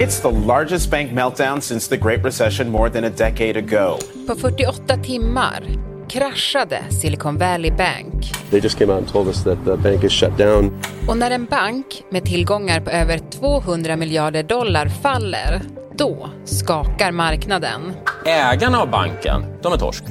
[0.00, 3.98] It's the largest bank meltdown since the Great Recession more than a decade ago.
[4.26, 5.64] På 48 timmar
[6.08, 8.32] kraschade Silicon Valley Bank.
[8.50, 10.80] They just came out and told us that the bank is shut down.
[11.08, 15.62] Och när en bank med tillgångar på över 200 miljarder dollar faller,
[15.96, 17.92] då skakar marknaden.
[18.26, 20.04] Ägarna av banken, de är torsk.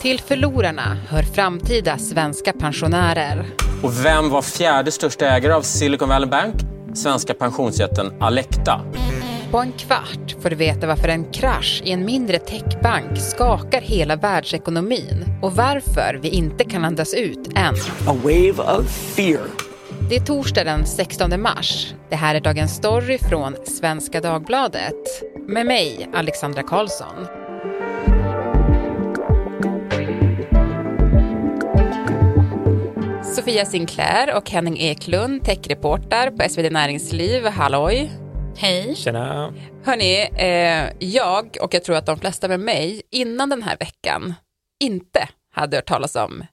[0.00, 3.46] Till förlorarna hör framtida svenska pensionärer.
[3.82, 6.54] Och vem var fjärde största ägare av Silicon Valley Bank?
[6.94, 8.80] Svenska pensionsjätten Alecta.
[9.52, 14.16] På en kvart får du veta varför en krasch i en mindre techbank skakar hela
[14.16, 17.74] världsekonomin och varför vi inte kan andas ut än.
[18.06, 19.40] A wave of fear.
[20.08, 21.94] Det är torsdag den 16 mars.
[22.10, 25.22] Det här är Dagens Story från Svenska Dagbladet.
[25.48, 27.26] Med mig, Alexandra Karlsson.
[33.36, 37.46] Sofia Sinclair och Henning Eklund, techreporter på SvD Näringsliv.
[37.46, 38.21] Halloj!
[38.56, 38.96] Hej!
[38.96, 39.54] Tjena!
[39.84, 44.34] Hörni, eh, jag och jag tror att de flesta med mig innan den här veckan
[44.80, 46.44] inte hade hört talas om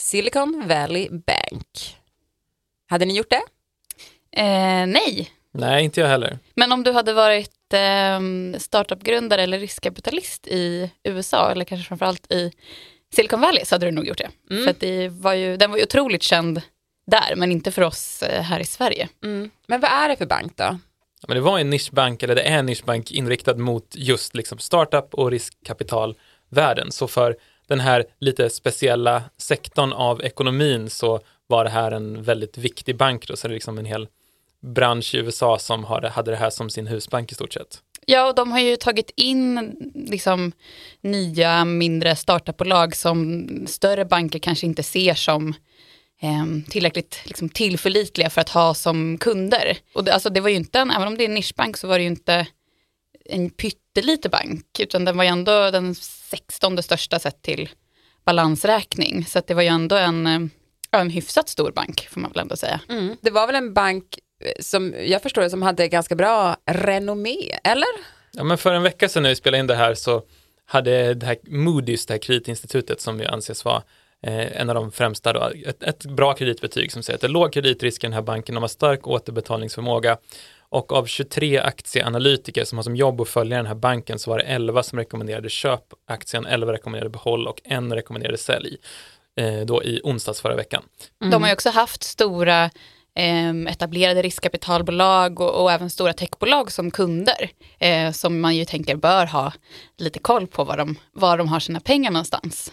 [0.00, 1.96] Silicon Valley Bank.
[2.88, 3.42] Hade ni gjort det?
[4.40, 6.38] Eh, nej, Nej, inte jag heller.
[6.54, 8.20] men om du hade varit eh,
[8.58, 12.52] startupgrundare eller riskkapitalist i USA eller kanske framförallt i
[13.14, 14.30] Silicon Valley så hade du nog gjort det.
[14.50, 14.64] Mm.
[14.64, 16.62] För att det var ju, den var ju otroligt känd
[17.06, 19.08] där men inte för oss eh, här i Sverige.
[19.24, 19.50] Mm.
[19.66, 20.78] Men vad är det för bank då?
[21.26, 25.14] Men det var en nischbank, eller det är en nischbank inriktad mot just liksom startup
[25.14, 26.92] och riskkapitalvärlden.
[26.92, 32.58] Så för den här lite speciella sektorn av ekonomin så var det här en väldigt
[32.58, 34.08] viktig bank då, så det är liksom en hel
[34.60, 37.82] bransch i USA som hade det här som sin husbank i stort sett.
[38.06, 40.52] Ja, och de har ju tagit in liksom,
[41.00, 45.54] nya mindre startupbolag som större banker kanske inte ser som
[46.22, 49.78] eh, tillräckligt liksom, tillförlitliga för att ha som kunder.
[49.94, 51.88] Och det, alltså, det var ju inte en, även om det är en nischbank så
[51.88, 52.46] var det ju inte
[53.24, 57.68] en pytteliten bank, utan den var ju ändå den 16 största sett till
[58.24, 59.24] balansräkning.
[59.24, 60.40] Så att det var ju ändå en, eh,
[60.90, 62.80] en hyfsat stor bank får man väl ändå säga.
[62.88, 63.16] Mm.
[63.20, 64.04] Det var väl en bank
[64.44, 67.88] eh, som jag förstår det som hade ganska bra renommé, eller?
[68.32, 70.22] Ja, men för en vecka sedan när vi spelade in det här så
[70.66, 73.82] hade det här Moody's, det här kreditinstitutet som ju anses vara
[74.26, 77.28] eh, en av de främsta då, ett, ett bra kreditbetyg som säger att det är
[77.28, 80.18] låg kreditrisk i den här banken, de har stark återbetalningsförmåga
[80.70, 84.38] och av 23 aktieanalytiker som har som jobb att följa den här banken så var
[84.38, 88.76] det 11 som rekommenderade köp aktien, 11 rekommenderade behåll och en rekommenderade sälj
[89.36, 90.82] eh, då i onsdags förra veckan.
[91.30, 92.70] De har ju också haft stora
[93.14, 97.50] ehm, etablerade riskkapitalbolag och, och även stora techbolag som kunder.
[97.78, 99.52] Eh, som man ju tänker bör ha
[99.98, 102.72] lite koll på var de, var de har sina pengar någonstans.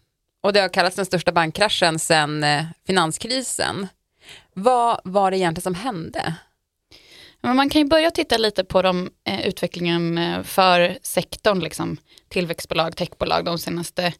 [0.41, 3.87] Och det har kallats den största bankkraschen sedan eh, finanskrisen.
[4.53, 6.35] Vad var det egentligen som hände?
[7.41, 11.97] Men man kan ju börja titta lite på de, eh, utvecklingen eh, för sektorn, liksom,
[12.29, 14.13] tillväxtbolag, techbolag de senaste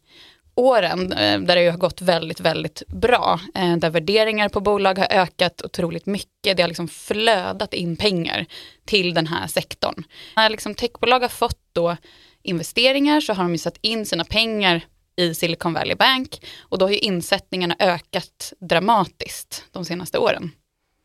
[0.54, 3.40] åren, eh, där det ju har gått väldigt, väldigt bra.
[3.54, 6.56] Eh, där värderingar på bolag har ökat otroligt mycket.
[6.56, 8.46] Det har liksom flödat in pengar
[8.84, 10.04] till den här sektorn.
[10.36, 11.96] När liksom techbolag har fått då
[12.42, 14.80] investeringar så har de ju satt in sina pengar
[15.22, 20.50] i Silicon Valley Bank och då har ju insättningarna ökat dramatiskt de senaste åren.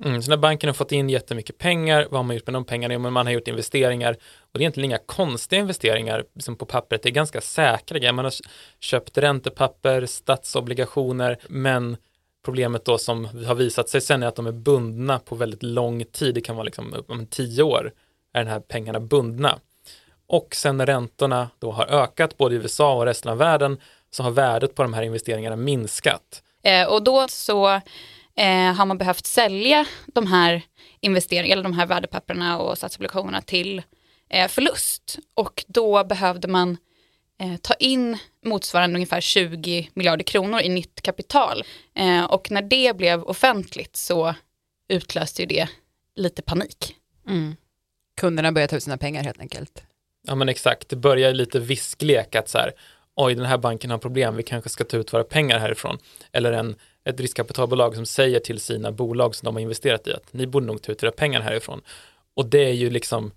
[0.03, 2.65] Mm, så när banken har fått in jättemycket pengar, vad har man gjort med de
[2.65, 2.93] pengarna?
[2.93, 6.65] Jo, men man har gjort investeringar och det är egentligen inga konstiga investeringar som på
[6.65, 8.13] pappret, det är ganska säkra grejer.
[8.13, 8.33] Man har
[8.79, 11.97] köpt räntepapper, statsobligationer, men
[12.45, 16.03] problemet då som har visat sig sen är att de är bundna på väldigt lång
[16.03, 17.91] tid, det kan vara liksom om tio år
[18.33, 19.59] är den här pengarna bundna.
[20.27, 23.77] Och sen när räntorna då har ökat både i USA och resten av världen
[24.11, 26.43] så har värdet på de här investeringarna minskat.
[26.63, 27.67] Eh, och då så
[28.35, 30.61] eh, har man behövt sälja de här
[31.01, 33.81] investeringarna, eller de här värdepapperna och statsobligationerna till
[34.29, 35.19] eh, förlust.
[35.33, 36.77] Och då behövde man
[37.61, 41.63] ta in motsvarande ungefär 20 miljarder kronor i nytt kapital.
[42.29, 44.35] Och när det blev offentligt så
[44.87, 45.69] utlöste ju det
[46.15, 46.95] lite panik.
[47.27, 47.55] Mm.
[48.17, 49.83] Kunderna börjar ta ut sina pengar helt enkelt.
[50.27, 52.71] Ja men exakt, det börjar lite visklek att så här,
[53.17, 55.97] oj den här banken har problem, vi kanske ska ta ut våra pengar härifrån.
[56.31, 56.75] Eller en,
[57.05, 60.65] ett riskkapitalbolag som säger till sina bolag som de har investerat i att ni borde
[60.65, 61.81] nog ta ut era pengar härifrån.
[62.33, 63.31] Och det är ju liksom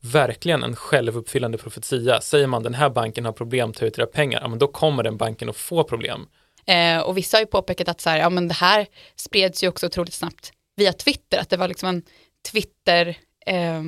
[0.00, 2.20] verkligen en självuppfyllande profetia.
[2.20, 5.02] Säger man den här banken har problem, ta ut era pengar, ja men då kommer
[5.02, 6.26] den banken att få problem.
[6.66, 8.86] Eh, och vissa har ju påpekat att så här, ja, men det här
[9.16, 12.02] spreds ju också otroligt snabbt via Twitter, att det var liksom en
[12.52, 13.16] Twitter,
[13.46, 13.82] eh,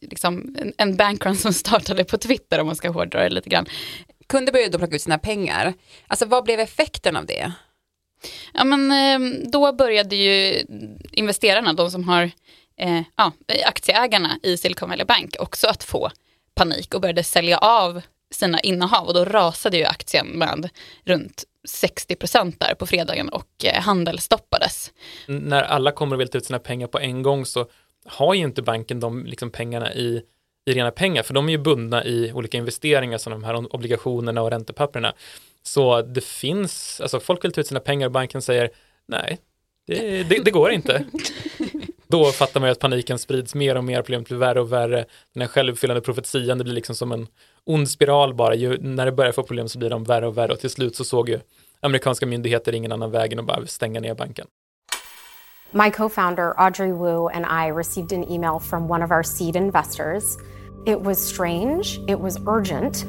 [0.00, 3.66] liksom en, en bankrun som startade på Twitter om man ska hårdra det lite grann.
[4.26, 5.74] Kunder började då plocka ut sina pengar.
[6.06, 7.52] Alltså vad blev effekten av det?
[8.54, 10.64] Ja men eh, då började ju
[11.12, 12.30] investerarna, de som har
[12.76, 13.32] eh, ja,
[13.66, 16.10] aktieägarna i Silicon Valley Bank också att få
[16.54, 20.68] panik och började sälja av sina innehav och då rasade ju aktien med
[21.04, 24.92] runt 60 procent där på fredagen och eh, handel stoppades.
[25.26, 27.66] När alla kommer och vill ta ut sina pengar på en gång så
[28.04, 30.22] har ju inte banken de liksom pengarna i,
[30.64, 34.42] i rena pengar, för de är ju bundna i olika investeringar som de här obligationerna
[34.42, 35.14] och räntepapperna.
[35.62, 38.70] Så det finns, alltså folk vill ta ut sina pengar och banken säger
[39.06, 39.38] nej,
[39.86, 41.04] det, det, det går inte.
[42.06, 45.04] Då fattar man ju att paniken sprids mer och mer, problemet blir värre och värre.
[45.32, 47.26] Den här självuppfyllande profetian, det blir liksom som en
[47.64, 48.54] ond spiral bara.
[48.54, 50.96] Ju, när det börjar få problem så blir de värre och värre och till slut
[50.96, 51.40] så såg ju
[51.80, 54.46] amerikanska myndigheter ingen annan väg än att bara stänga ner banken.
[55.74, 59.56] My co founder, Audrey Wu, and I received an email from one of our seed
[59.56, 60.36] investors.
[60.84, 63.06] It was strange, it was urgent.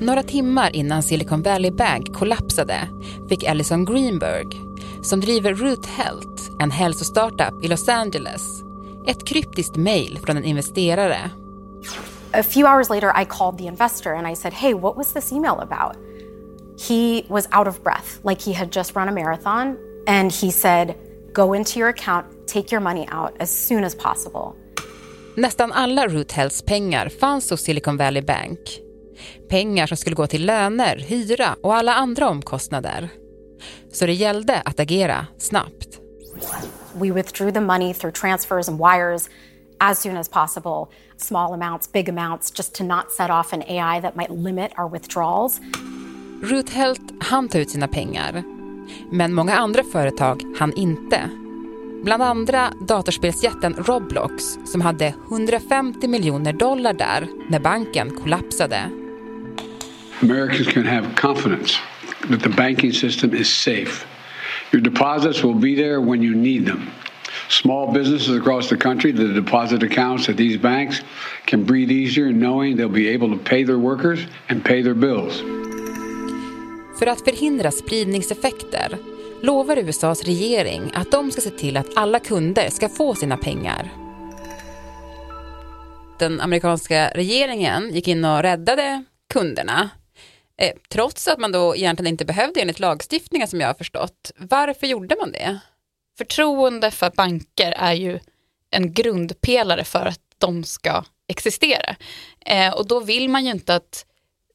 [0.00, 2.88] Några timmar innan Silicon Valley Bank kollapsade
[3.28, 4.46] fick Allison Greenberg,
[5.02, 8.62] som driver Root Health, en hälsostartup i Los Angeles,
[9.06, 11.30] ett kryptiskt mejl från en investerare.
[12.32, 15.32] A few hours later, I called the investor and I said, Hey, what was this
[15.32, 15.96] email about?
[16.88, 19.76] He was out of breath, like he had just run a marathon.
[20.06, 20.94] And he said,
[21.32, 24.54] Go into your account, take your money out as soon as possible.
[25.36, 28.58] Nästan alla Root Healths pengar fanns hos Silicon Valley Bank.
[29.48, 33.08] Pengar som skulle gå till löner, hyra och alla andra omkostnader.
[33.92, 36.00] Så det gällde att agera snabbt.
[36.94, 39.28] We withdrew the money through transfers and wires
[39.80, 40.86] as soon as possible.
[41.16, 44.88] Small amounts, big amounts, just to not set off an AI that might limit our
[44.88, 45.60] withdrawals.
[46.42, 48.57] Root Health hann ta ut sina pengar.
[49.10, 51.30] Men många andra företag hann inte.
[52.04, 58.90] Bland andra datorspelsjätten Roblox som hade 150 miljoner dollar där när banken kollapsade.
[60.22, 61.78] Americans can have confidence
[62.30, 64.06] that the banking system is safe.
[64.72, 66.90] Your deposits will be there when you need them.
[67.48, 71.02] Small businesses across the country, the deposit accounts at these banks
[71.46, 75.42] can breathe easier knowing they'll be able to pay their workers and pay their bills.
[76.98, 78.98] För att förhindra spridningseffekter
[79.42, 83.90] lovar USAs regering att de ska se till att alla kunder ska få sina pengar.
[86.18, 89.90] Den amerikanska regeringen gick in och räddade kunderna
[90.60, 94.32] eh, trots att man då egentligen inte behövde enligt lagstiftningen som jag har förstått.
[94.36, 95.58] Varför gjorde man det?
[96.18, 98.18] Förtroende för banker är ju
[98.70, 101.96] en grundpelare för att de ska existera.
[102.46, 104.04] Eh, och då vill man ju inte att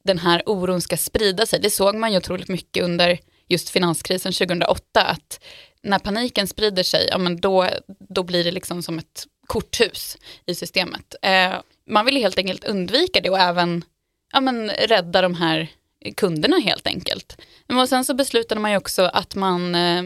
[0.04, 1.60] den här oron ska sprida sig.
[1.60, 3.18] Det såg man ju otroligt mycket under
[3.48, 5.40] just finanskrisen 2008, att
[5.82, 7.68] när paniken sprider sig, ja, men då,
[8.08, 11.14] då blir det liksom som ett korthus i systemet.
[11.22, 11.52] Eh,
[11.90, 13.84] man vill helt enkelt undvika det och även
[14.32, 15.68] ja, men rädda de här
[16.16, 17.40] kunderna helt enkelt.
[17.80, 20.04] Och sen så beslutade man ju också att man eh,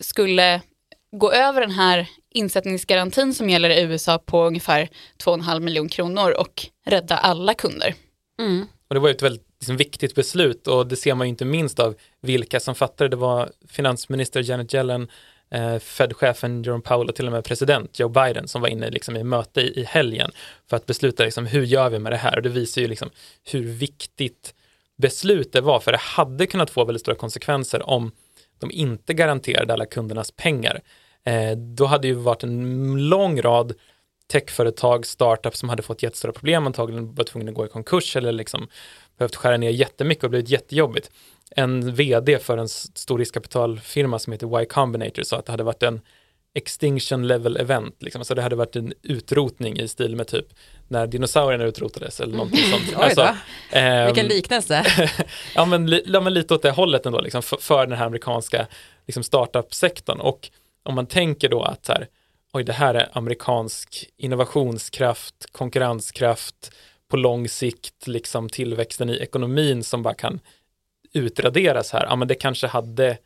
[0.00, 0.60] skulle
[1.16, 4.88] gå över den här insättningsgarantin som gäller i USA på ungefär
[5.24, 7.94] 2,5 miljoner kronor och rädda alla kunder.
[8.40, 8.66] Mm.
[8.92, 11.80] Och det var ett väldigt liksom, viktigt beslut och det ser man ju inte minst
[11.80, 13.16] av vilka som fattade det.
[13.16, 15.08] var finansminister Janet Yellen,
[15.50, 19.16] eh, Fed-chefen Jerome Powell och till och med president Joe Biden som var inne liksom,
[19.16, 20.30] i möte i, i helgen
[20.70, 23.10] för att besluta liksom, hur gör vi med det här och det visar ju liksom,
[23.50, 24.54] hur viktigt
[24.98, 28.12] beslut det var för det hade kunnat få väldigt stora konsekvenser om
[28.58, 30.80] de inte garanterade alla kundernas pengar.
[31.24, 33.74] Eh, då hade ju varit en lång rad
[34.28, 38.32] techföretag, startups som hade fått jättestora problem, antagligen varit tvungna att gå i konkurs eller
[38.32, 38.68] liksom
[39.18, 41.10] behövt skära ner jättemycket och blivit jättejobbigt.
[41.56, 45.82] En vd för en stor riskkapitalfirma som heter Y Combinator sa att det hade varit
[45.82, 46.00] en
[46.54, 48.20] extinction level event, liksom.
[48.20, 50.46] alltså det hade varit en utrotning i stil med typ
[50.88, 52.94] när dinosaurierna utrotades eller någonting sånt.
[52.96, 53.34] Alltså,
[53.70, 54.84] ehm, Vilken liknelse.
[55.54, 58.06] ja, men, li, ja, men lite åt det hållet ändå, liksom, för, för den här
[58.06, 58.66] amerikanska
[59.06, 60.20] liksom, startup-sektorn.
[60.20, 60.50] Och
[60.82, 62.08] om man tänker då att så här,
[62.52, 66.72] oj, det här är amerikansk innovationskraft, konkurrenskraft,
[67.08, 70.40] på lång sikt, liksom tillväxten i ekonomin som bara kan
[71.12, 72.04] utraderas här.
[72.04, 73.18] Ja, men det kanske hade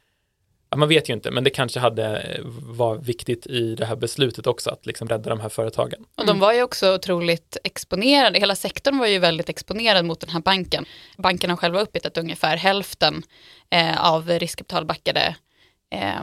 [0.71, 4.47] Ja, man vet ju inte, men det kanske hade var viktigt i det här beslutet
[4.47, 6.04] också att liksom rädda de här företagen.
[6.16, 10.30] Och de var ju också otroligt exponerade, hela sektorn var ju väldigt exponerad mot den
[10.30, 10.85] här banken.
[11.16, 13.23] Banken har själva uppgett att ungefär hälften
[13.71, 15.37] eh, av riskkapitalbackade
[15.90, 16.23] eh,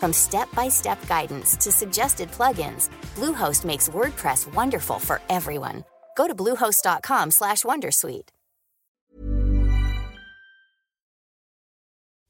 [0.00, 5.84] From step-by-step guidance to suggested plugins, Bluehost makes WordPress wonderful for everyone.
[6.16, 8.30] Go to bluehost.com/wondersuite.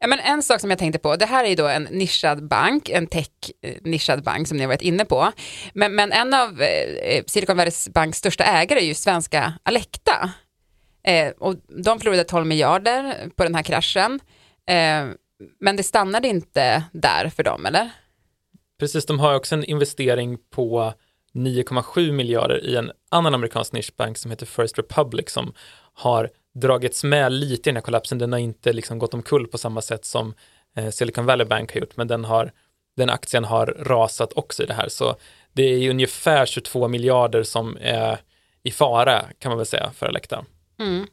[0.04, 2.48] Ja, men en sak som jag tänkte på, det här är ju då en nischad
[2.48, 5.32] bank, en tech-nischad eh, bank som ni har varit inne på.
[5.74, 10.30] Men, men en av eh, eh Silicon Valley Banks största ägare är ju svenska Alecta.
[11.06, 11.54] Eh, och
[11.84, 14.20] de förlorade 12 miljarder på den här kraschen.
[14.68, 15.04] Eh,
[15.60, 17.90] men det stannade inte där för dem, eller?
[18.78, 20.94] Precis, de har också en investering på
[21.34, 25.54] 9,7 miljarder i en annan amerikansk nischbank som heter First Republic som
[25.94, 28.18] har dragits med lite i den här kollapsen.
[28.18, 30.34] Den har inte liksom gått omkull på samma sätt som
[30.76, 32.52] eh, Silicon Valley Bank har gjort, men den, har,
[32.96, 34.88] den aktien har rasat också i det här.
[34.88, 35.16] Så
[35.52, 38.18] det är ungefär 22 miljarder som är
[38.62, 40.44] i fara, kan man väl säga, för Alecta.
[40.78, 41.06] Mm.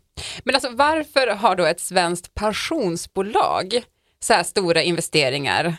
[0.44, 3.84] Men alltså varför har då ett svenskt pensionsbolag
[4.24, 5.78] så här stora investeringar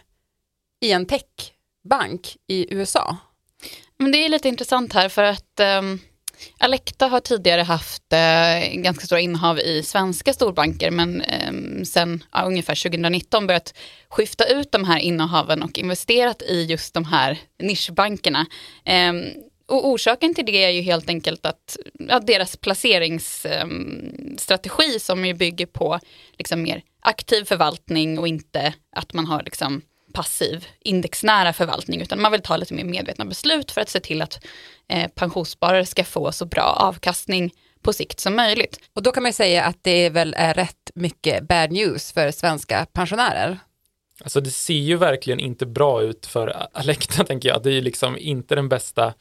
[0.81, 3.17] i en techbank i USA?
[3.99, 6.01] Men det är lite intressant här för att um,
[6.59, 12.47] Alecta har tidigare haft uh, ganska stora innehav i svenska storbanker men um, sen uh,
[12.47, 13.75] ungefär 2019 börjat
[14.09, 18.47] skifta ut de här innehaven och investerat i just de här nischbankerna.
[19.11, 19.25] Um,
[19.67, 21.77] och orsaken till det är ju helt enkelt att
[22.09, 26.01] ja, deras placeringsstrategi um, som ju bygger på
[26.39, 29.83] liksom mer aktiv förvaltning och inte att man har liksom
[30.13, 34.23] passiv indexnära förvaltning utan man vill ta lite mer medvetna beslut för att se till
[34.23, 34.45] att
[34.89, 38.81] eh, pensionssparare ska få så bra avkastning på sikt som möjligt.
[38.95, 42.87] Och då kan man säga att det väl är rätt mycket bad news för svenska
[42.93, 43.59] pensionärer.
[44.25, 47.63] Alltså det ser ju verkligen inte bra ut för Alecta tänker jag.
[47.63, 49.15] Det är ju liksom inte den bästa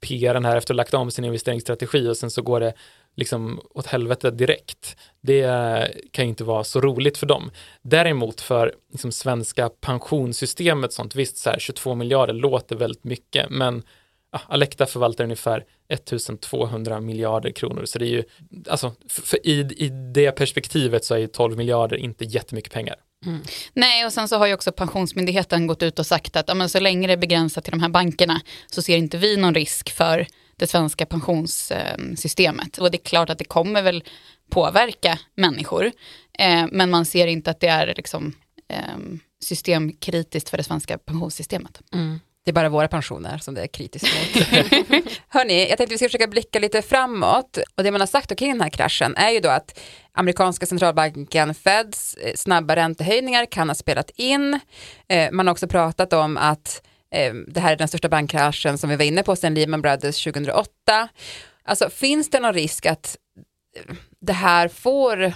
[0.00, 2.74] PRen här efter att ha lagt om sin investeringsstrategi och sen så går det
[3.14, 4.96] liksom åt helvete direkt.
[5.20, 5.44] Det
[6.10, 7.50] kan ju inte vara så roligt för dem.
[7.82, 13.82] Däremot för liksom svenska pensionssystemet sånt, visst så här 22 miljarder låter väldigt mycket, men
[14.32, 18.24] ja, Alecta förvaltar ungefär 1200 miljarder kronor, så det är ju,
[18.68, 22.96] alltså för i, i det perspektivet så är ju 12 miljarder inte jättemycket pengar.
[23.26, 23.42] Mm.
[23.72, 26.68] Nej, och sen så har ju också Pensionsmyndigheten gått ut och sagt att ja, men
[26.68, 29.90] så länge det är begränsat till de här bankerna så ser inte vi någon risk
[29.90, 32.78] för det svenska pensionssystemet.
[32.78, 34.04] Och det är klart att det kommer väl
[34.50, 35.92] påverka människor,
[36.38, 38.32] eh, men man ser inte att det är liksom,
[38.68, 38.98] eh,
[39.44, 41.80] systemkritiskt för det svenska pensionssystemet.
[41.92, 42.20] Mm.
[42.44, 44.46] Det är bara våra pensioner som det är kritiskt mot.
[45.28, 47.58] Hörni, jag tänkte vi ska försöka blicka lite framåt.
[47.74, 49.80] Och det man har sagt kring den här kraschen är ju då att
[50.12, 54.60] amerikanska centralbanken Feds eh, snabba räntehöjningar kan ha spelat in.
[55.08, 58.90] Eh, man har också pratat om att Ehm, det här är den största bankkraschen som
[58.90, 61.08] vi var inne på sedan Lehman Brothers 2008.
[61.64, 63.16] Alltså finns det någon risk att
[63.76, 65.32] ehm, det här får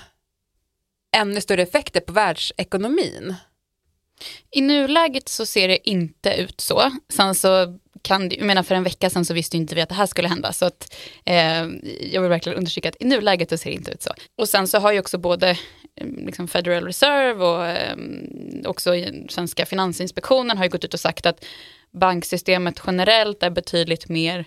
[1.17, 3.35] ännu större effekter på världsekonomin?
[4.51, 6.91] I nuläget så ser det inte ut så.
[7.09, 9.95] Sen så kan, jag menar för en vecka sedan så visste inte vi att det
[9.95, 10.53] här skulle hända.
[10.53, 11.67] Så att, eh,
[12.13, 14.11] jag vill verkligen understryka att i nuläget så ser det inte ut så.
[14.39, 15.59] Och sen så har ju också både
[16.01, 17.97] mm, liksom Federal Reserve och eh,
[18.65, 18.93] också
[19.29, 21.45] svenska Finansinspektionen har ju gått ut och sagt att
[21.93, 24.45] banksystemet generellt är betydligt mer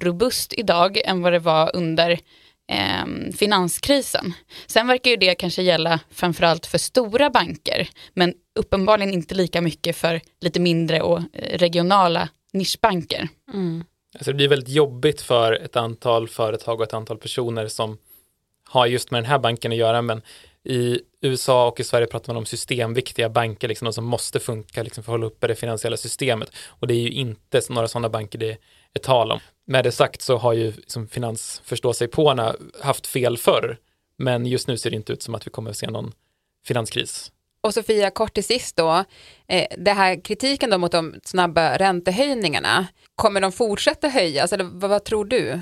[0.00, 2.10] robust idag än vad det var under
[2.68, 4.32] eh, finanskrisen.
[4.66, 9.96] Sen verkar ju det kanske gälla framförallt för stora banker, men uppenbarligen inte lika mycket
[9.96, 13.28] för lite mindre och eh, regionala nischbanker.
[13.52, 13.84] Mm.
[14.14, 17.98] Alltså det blir väldigt jobbigt för ett antal företag och ett antal personer som
[18.68, 20.22] har just med den här banken att göra, men
[20.64, 24.82] i USA och i Sverige pratar man om systemviktiga banker, liksom de som måste funka
[24.82, 26.52] liksom, för att hålla uppe det finansiella systemet.
[26.66, 28.58] Och det är ju inte några sådana banker det
[28.94, 29.40] är tal om.
[29.66, 33.78] Med det sagt så har ju som finansförståsigpåarna haft fel förr,
[34.16, 36.12] men just nu ser det inte ut som att vi kommer att se någon
[36.64, 37.32] finanskris.
[37.62, 39.04] Och Sofia, kort till sist då,
[39.48, 44.90] eh, det här kritiken då mot de snabba räntehöjningarna, kommer de fortsätta höjas eller vad,
[44.90, 45.60] vad tror du?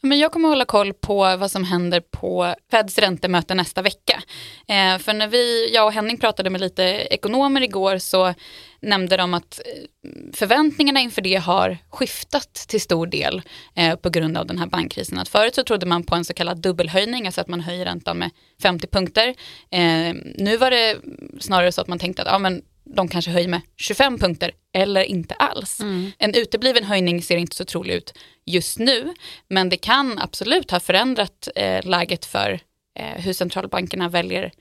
[0.00, 4.22] Men jag kommer hålla koll på vad som händer på Feds räntemöte nästa vecka.
[4.68, 8.34] Eh, för när vi, jag och Henning pratade med lite ekonomer igår så
[8.80, 13.42] nämnde de att eh, förväntningarna inför det har skiftat till stor del
[13.74, 15.18] eh, på grund av den här bankkrisen.
[15.18, 18.18] Att förut så trodde man på en så kallad dubbelhöjning, alltså att man höjer räntan
[18.18, 18.30] med
[18.62, 19.28] 50 punkter.
[19.70, 20.96] Eh, nu var det
[21.40, 22.62] snarare så att man tänkte att ja, men
[22.94, 25.80] de kanske höjer med 25 punkter eller inte alls.
[25.80, 26.12] Mm.
[26.18, 29.14] En utebliven höjning ser inte så trolig ut just nu,
[29.48, 32.60] men det kan absolut ha förändrat eh, läget för
[32.98, 34.52] eh, hur centralbankerna väljer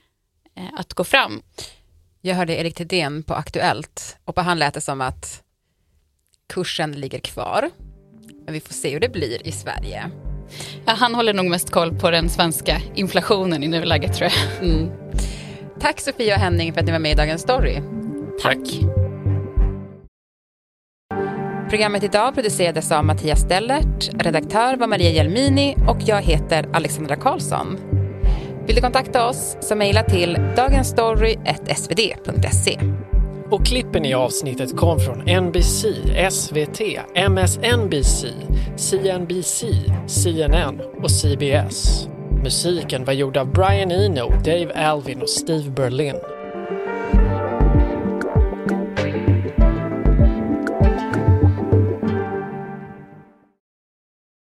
[0.57, 1.41] eh, att gå fram.
[2.21, 5.43] Jag hörde Erik Thedéen på Aktuellt och på han lät det som att
[6.53, 7.69] kursen ligger kvar.
[8.45, 10.09] Men vi får se hur det blir i Sverige.
[10.85, 14.69] Ja, han håller nog mest koll på den svenska inflationen i nuläget tror jag.
[14.69, 14.91] Mm.
[15.79, 18.04] Tack Sofia och Henning för att ni var med i Dagens Story.
[18.41, 18.59] Tack.
[21.69, 27.77] Programmet idag producerades av Mattias Stellert, redaktör var Maria Jelmini och jag heter Alexandra Karlsson.
[28.67, 32.79] Vill du kontakta oss så mejla till dagensstory.svd.se.
[33.51, 35.85] Och klippen i avsnittet kom från NBC,
[36.31, 36.81] SVT,
[37.15, 38.25] MSNBC,
[38.75, 39.65] CNBC,
[40.07, 42.07] CNN och CBS.
[42.43, 46.15] Musiken var gjord av Brian Eno, Dave Alvin och Steve Berlin.